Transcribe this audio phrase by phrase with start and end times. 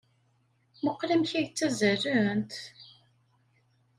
[0.79, 2.53] Mmuqqel amek ay ttazzalent!